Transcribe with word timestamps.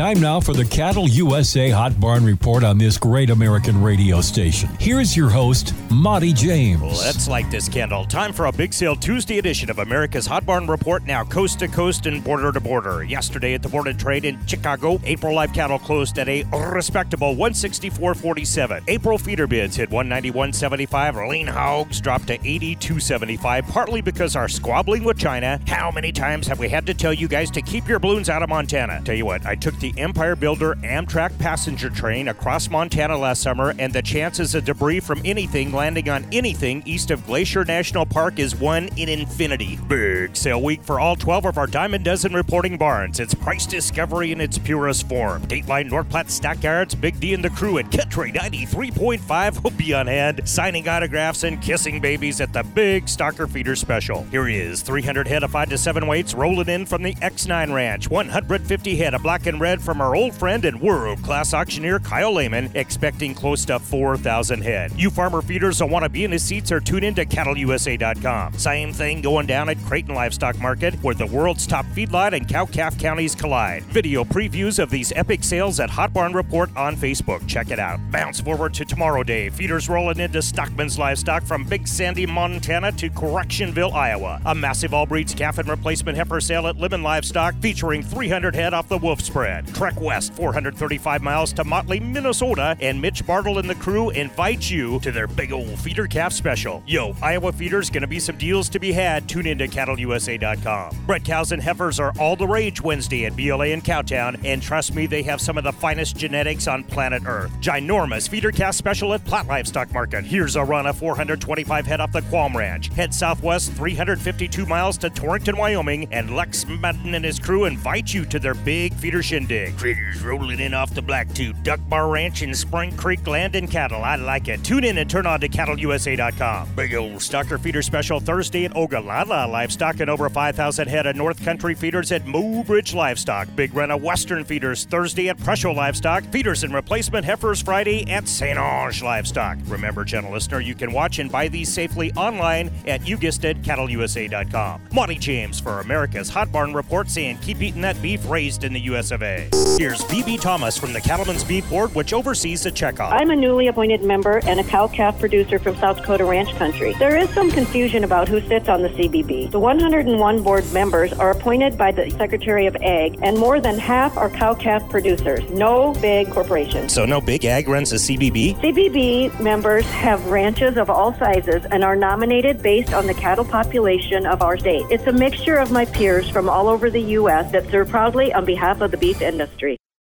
Time 0.00 0.18
now 0.18 0.40
for 0.40 0.54
the 0.54 0.64
Cattle 0.64 1.06
USA 1.06 1.68
Hot 1.68 2.00
Barn 2.00 2.24
Report 2.24 2.64
on 2.64 2.78
this 2.78 2.96
great 2.96 3.28
American 3.28 3.82
radio 3.82 4.22
station. 4.22 4.70
Here's 4.80 5.14
your 5.14 5.28
host, 5.28 5.74
Monte 5.90 6.32
James. 6.32 6.80
Let's 6.80 7.28
light 7.28 7.50
this 7.50 7.68
candle. 7.68 8.06
Time 8.06 8.32
for 8.32 8.46
a 8.46 8.52
big 8.52 8.72
sale 8.72 8.96
Tuesday 8.96 9.36
edition 9.36 9.68
of 9.68 9.78
America's 9.78 10.24
Hot 10.24 10.46
Barn 10.46 10.66
Report, 10.66 11.04
now 11.04 11.22
coast 11.24 11.58
to 11.58 11.68
coast 11.68 12.06
and 12.06 12.24
border 12.24 12.50
to 12.50 12.60
border. 12.60 13.04
Yesterday 13.04 13.52
at 13.52 13.60
the 13.60 13.68
Board 13.68 13.88
of 13.88 13.98
Trade 13.98 14.24
in 14.24 14.38
Chicago, 14.46 14.98
April 15.04 15.34
live 15.34 15.52
cattle 15.52 15.78
closed 15.78 16.18
at 16.18 16.30
a 16.30 16.44
respectable 16.44 17.36
164.47. 17.36 18.84
April 18.88 19.18
feeder 19.18 19.46
bids 19.46 19.76
hit 19.76 19.90
191.75. 19.90 21.28
Lean 21.28 21.46
hogs 21.46 22.00
dropped 22.00 22.28
to 22.28 22.38
82.75, 22.38 23.68
partly 23.68 24.00
because 24.00 24.34
our 24.34 24.48
squabbling 24.48 25.04
with 25.04 25.18
China. 25.18 25.60
How 25.66 25.90
many 25.90 26.10
times 26.10 26.46
have 26.46 26.58
we 26.58 26.70
had 26.70 26.86
to 26.86 26.94
tell 26.94 27.12
you 27.12 27.28
guys 27.28 27.50
to 27.50 27.60
keep 27.60 27.86
your 27.86 27.98
balloons 27.98 28.30
out 28.30 28.42
of 28.42 28.48
Montana? 28.48 29.02
Tell 29.04 29.14
you 29.14 29.26
what, 29.26 29.44
I 29.44 29.56
took 29.56 29.78
the 29.78 29.89
Empire 29.96 30.36
Builder 30.36 30.74
Amtrak 30.82 31.38
passenger 31.38 31.90
train 31.90 32.28
across 32.28 32.70
Montana 32.70 33.16
last 33.16 33.42
summer, 33.42 33.74
and 33.78 33.92
the 33.92 34.02
chances 34.02 34.54
of 34.54 34.64
debris 34.64 35.00
from 35.00 35.20
anything 35.24 35.72
landing 35.72 36.08
on 36.08 36.26
anything 36.32 36.82
east 36.86 37.10
of 37.10 37.24
Glacier 37.26 37.64
National 37.64 38.06
Park 38.06 38.38
is 38.38 38.54
one 38.54 38.88
in 38.96 39.08
infinity. 39.08 39.78
Big 39.88 40.36
sale 40.36 40.62
week 40.62 40.82
for 40.82 41.00
all 41.00 41.16
12 41.16 41.46
of 41.46 41.58
our 41.58 41.66
Diamond 41.66 42.04
Dozen 42.04 42.32
reporting 42.32 42.76
barns. 42.76 43.20
It's 43.20 43.34
price 43.34 43.66
discovery 43.66 44.32
in 44.32 44.40
its 44.40 44.58
purest 44.58 45.08
form. 45.08 45.42
Dateline 45.42 45.90
North 45.90 46.08
Platte 46.08 46.30
Stockyards, 46.30 46.94
Big 46.94 47.20
D 47.20 47.34
and 47.34 47.44
the 47.44 47.50
crew 47.50 47.78
at 47.78 47.90
Country 47.90 48.32
93.5 48.32 49.62
will 49.62 49.70
be 49.70 49.94
on 49.94 50.06
hand, 50.06 50.40
signing 50.44 50.88
autographs 50.88 51.44
and 51.44 51.60
kissing 51.62 52.00
babies 52.00 52.40
at 52.40 52.52
the 52.52 52.62
big 52.62 53.06
Stocker 53.06 53.48
Feeder 53.48 53.76
Special. 53.76 54.22
Here 54.24 54.46
he 54.46 54.56
is, 54.56 54.82
300 54.82 55.26
head 55.28 55.42
of 55.42 55.50
5 55.50 55.70
to 55.70 55.78
7 55.78 56.06
weights 56.06 56.34
rolling 56.34 56.68
in 56.68 56.86
from 56.86 57.02
the 57.02 57.14
X9 57.14 57.74
Ranch, 57.74 58.08
150 58.08 58.96
head 58.96 59.14
of 59.14 59.22
black 59.22 59.46
and 59.46 59.60
red 59.60 59.79
from 59.80 60.00
our 60.00 60.14
old 60.14 60.34
friend 60.34 60.64
and 60.64 60.80
world 60.80 61.22
class 61.22 61.54
auctioneer 61.54 61.98
Kyle 61.98 62.32
Lehman, 62.32 62.70
expecting 62.74 63.34
close 63.34 63.64
to 63.66 63.78
4,000 63.78 64.62
head. 64.62 64.92
You 64.96 65.10
farmer 65.10 65.42
feeders 65.42 65.78
that 65.78 65.86
want 65.86 66.04
to 66.04 66.08
be 66.08 66.24
in 66.24 66.32
his 66.32 66.44
seats 66.44 66.70
or 66.70 66.80
tune 66.80 67.04
in 67.04 67.14
to 67.16 67.26
cattleusa.com. 67.26 68.54
Same 68.54 68.92
thing 68.92 69.20
going 69.20 69.46
down 69.46 69.68
at 69.68 69.82
Creighton 69.84 70.14
Livestock 70.14 70.58
Market, 70.58 70.94
where 71.02 71.14
the 71.14 71.26
world's 71.26 71.66
top 71.66 71.86
feedlot 71.86 72.32
and 72.32 72.48
cow 72.48 72.66
calf 72.66 72.98
counties 72.98 73.34
collide. 73.34 73.82
Video 73.84 74.24
previews 74.24 74.78
of 74.78 74.90
these 74.90 75.12
epic 75.16 75.42
sales 75.42 75.80
at 75.80 75.90
Hot 75.90 76.12
Barn 76.12 76.32
Report 76.32 76.70
on 76.76 76.96
Facebook. 76.96 77.46
Check 77.48 77.70
it 77.70 77.78
out. 77.78 77.98
Bounce 78.10 78.40
forward 78.40 78.74
to 78.74 78.84
tomorrow 78.84 79.22
day. 79.22 79.50
Feeders 79.50 79.88
rolling 79.88 80.20
into 80.20 80.42
Stockman's 80.42 80.98
Livestock 80.98 81.42
from 81.42 81.64
Big 81.64 81.88
Sandy, 81.88 82.26
Montana 82.26 82.92
to 82.92 83.10
Correctionville, 83.10 83.92
Iowa. 83.92 84.40
A 84.46 84.54
massive 84.54 84.94
all 84.94 85.06
breeds 85.06 85.34
calf 85.34 85.58
and 85.58 85.68
replacement 85.68 86.16
heifer 86.16 86.40
sale 86.40 86.66
at 86.66 86.76
Lemmon 86.76 87.02
Livestock 87.02 87.54
featuring 87.56 88.02
300 88.02 88.54
head 88.54 88.74
off 88.74 88.88
the 88.88 88.98
wolf 88.98 89.20
spread. 89.20 89.59
Trek 89.66 90.00
West, 90.00 90.34
435 90.34 91.22
miles 91.22 91.52
to 91.54 91.64
Motley, 91.64 92.00
Minnesota, 92.00 92.76
and 92.80 93.00
Mitch 93.00 93.26
Bartle 93.26 93.58
and 93.58 93.68
the 93.68 93.74
crew 93.74 94.10
invite 94.10 94.70
you 94.70 94.98
to 95.00 95.12
their 95.12 95.26
big 95.26 95.52
old 95.52 95.78
feeder 95.78 96.06
calf 96.06 96.32
special. 96.32 96.82
Yo, 96.86 97.14
Iowa 97.22 97.52
feeders 97.52 97.90
gonna 97.90 98.06
be 98.06 98.20
some 98.20 98.36
deals 98.36 98.68
to 98.70 98.78
be 98.78 98.92
had. 98.92 99.28
Tune 99.28 99.46
into 99.46 99.66
cattleusa.com. 99.66 100.96
Bred 101.06 101.24
cows 101.24 101.52
and 101.52 101.62
heifers 101.62 102.00
are 102.00 102.12
all 102.18 102.36
the 102.36 102.46
rage 102.46 102.80
Wednesday 102.80 103.26
at 103.26 103.36
BLA 103.36 103.66
in 103.66 103.82
Cowtown, 103.82 104.38
and 104.44 104.62
trust 104.62 104.94
me, 104.94 105.06
they 105.06 105.22
have 105.22 105.40
some 105.40 105.58
of 105.58 105.64
the 105.64 105.72
finest 105.72 106.16
genetics 106.16 106.66
on 106.66 106.84
planet 106.84 107.22
Earth. 107.26 107.50
Ginormous 107.60 108.28
feeder 108.28 108.52
calf 108.52 108.74
special 108.74 109.12
at 109.14 109.24
Platte 109.24 109.46
Livestock 109.46 109.92
Market. 109.92 110.24
Here's 110.24 110.56
a 110.56 110.64
run 110.64 110.86
of 110.86 110.96
425 110.96 111.86
head 111.86 112.00
off 112.00 112.12
the 112.12 112.22
Qualm 112.22 112.54
Ranch. 112.54 112.88
Head 112.94 113.14
southwest 113.14 113.72
352 113.72 114.66
miles 114.66 114.96
to 114.98 115.10
Torrington, 115.10 115.56
Wyoming, 115.56 116.08
and 116.12 116.34
Lex 116.34 116.66
Madden 116.66 117.14
and 117.14 117.24
his 117.24 117.38
crew 117.38 117.64
invite 117.64 118.12
you 118.12 118.24
to 118.26 118.38
their 118.38 118.54
big 118.54 118.94
feeder 118.94 119.22
shindig. 119.22 119.49
Critters 119.50 120.22
rolling 120.22 120.60
in 120.60 120.74
off 120.74 120.92
the 120.94 121.02
black 121.02 121.20
Blacktooth, 121.20 121.62
Duck 121.62 121.80
Bar 121.88 122.08
Ranch 122.08 122.42
in 122.42 122.54
Spring 122.54 122.96
Creek 122.96 123.26
Land 123.26 123.54
and 123.54 123.70
Cattle. 123.70 124.02
I 124.02 124.16
like 124.16 124.48
it. 124.48 124.62
Tune 124.64 124.84
in 124.84 124.98
and 124.98 125.10
turn 125.10 125.26
on 125.26 125.40
to 125.40 125.48
cattleusa.com. 125.48 126.74
Big 126.74 126.94
old 126.94 127.12
Stocker 127.14 127.60
Feeder 127.60 127.82
Special 127.82 128.20
Thursday 128.20 128.64
at 128.64 128.76
Ogallala 128.76 129.46
Livestock 129.46 130.00
and 130.00 130.10
over 130.10 130.28
5,000 130.28 130.88
head 130.88 131.06
of 131.06 131.16
North 131.16 131.44
Country 131.44 131.74
feeders 131.74 132.12
at 132.12 132.24
Mobridge 132.24 132.94
Livestock. 132.94 133.48
Big 133.56 133.74
run 133.74 133.90
of 133.90 134.02
Western 134.02 134.44
feeders 134.44 134.84
Thursday 134.84 135.28
at 135.28 135.38
Presho 135.38 135.74
Livestock. 135.74 136.24
Feeders 136.24 136.64
and 136.64 136.74
replacement 136.74 137.24
heifers 137.24 137.62
Friday 137.62 138.10
at 138.10 138.28
St. 138.28 138.58
Onge 138.58 139.02
Livestock. 139.02 139.58
Remember, 139.66 140.04
gentle 140.04 140.32
listener, 140.32 140.60
you 140.60 140.74
can 140.74 140.92
watch 140.92 141.18
and 141.18 141.30
buy 141.30 141.48
these 141.48 141.72
safely 141.72 142.12
online 142.12 142.70
at, 142.86 143.06
you 143.06 143.16
guessed 143.16 143.44
it, 143.44 143.60
cattleusa.com. 143.62 144.82
Monte 144.92 145.18
James 145.18 145.60
for 145.60 145.80
America's 145.80 146.28
Hot 146.30 146.50
Barn 146.50 146.72
Report 146.72 147.08
saying 147.08 147.38
keep 147.38 147.60
eating 147.60 147.82
that 147.82 148.00
beef 148.02 148.28
raised 148.28 148.64
in 148.64 148.72
the 148.72 148.80
US 148.80 149.10
of 149.10 149.22
A. 149.22 149.39
Here's 149.78 150.02
BB 150.02 150.40
Thomas 150.40 150.76
from 150.76 150.92
the 150.92 151.00
Cattlemen's 151.00 151.44
Beef 151.44 151.68
Board, 151.70 151.94
which 151.94 152.12
oversees 152.12 152.62
the 152.62 152.70
checkoff. 152.70 153.12
I'm 153.12 153.30
a 153.30 153.36
newly 153.36 153.68
appointed 153.68 154.02
member 154.02 154.40
and 154.44 154.60
a 154.60 154.64
cow 154.64 154.88
calf 154.88 155.18
producer 155.18 155.58
from 155.58 155.76
South 155.76 155.98
Dakota 155.98 156.24
Ranch 156.24 156.54
Country. 156.56 156.94
There 156.98 157.16
is 157.16 157.30
some 157.30 157.50
confusion 157.50 158.04
about 158.04 158.28
who 158.28 158.40
sits 158.46 158.68
on 158.68 158.82
the 158.82 158.88
CBB. 158.90 159.50
The 159.50 159.58
101 159.58 160.42
board 160.42 160.72
members 160.72 161.12
are 161.14 161.30
appointed 161.30 161.78
by 161.78 161.92
the 161.92 162.10
Secretary 162.10 162.66
of 162.66 162.76
Ag, 162.76 163.18
and 163.22 163.38
more 163.38 163.60
than 163.60 163.78
half 163.78 164.16
are 164.16 164.28
cow 164.28 164.54
calf 164.54 164.88
producers. 164.90 165.48
No 165.50 165.94
big 165.94 166.30
corporations. 166.30 166.92
So 166.92 167.06
no 167.06 167.20
big 167.20 167.44
ag 167.44 167.68
runs 167.68 167.90
the 167.90 167.96
CBB? 167.96 168.60
CBB 168.60 169.40
members 169.40 169.86
have 169.86 170.26
ranches 170.26 170.76
of 170.76 170.90
all 170.90 171.14
sizes 171.14 171.64
and 171.70 171.84
are 171.84 171.96
nominated 171.96 172.62
based 172.62 172.92
on 172.92 173.06
the 173.06 173.14
cattle 173.14 173.44
population 173.44 174.26
of 174.26 174.42
our 174.42 174.58
state. 174.58 174.84
It's 174.90 175.06
a 175.06 175.12
mixture 175.12 175.56
of 175.56 175.70
my 175.70 175.84
peers 175.84 176.28
from 176.28 176.48
all 176.48 176.68
over 176.68 176.90
the 176.90 177.00
U.S. 177.00 177.50
that 177.52 177.70
serve 177.70 177.88
proudly 177.88 178.32
on 178.32 178.44
behalf 178.44 178.80
of 178.80 178.90
the 178.90 178.96
beef 178.96 179.22
industry. 179.30 179.79